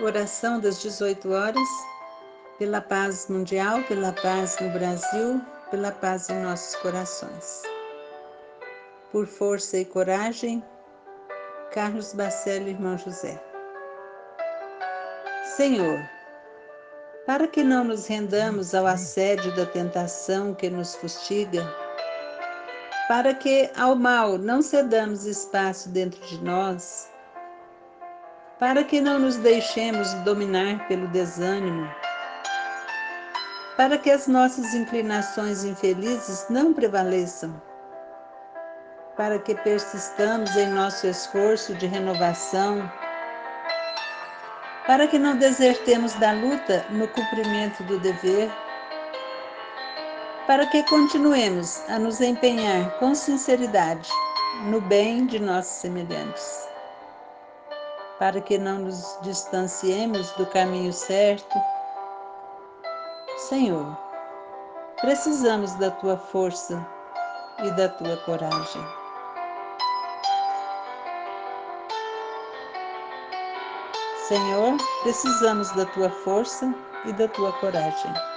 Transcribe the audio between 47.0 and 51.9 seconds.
cumprimento do dever, para que continuemos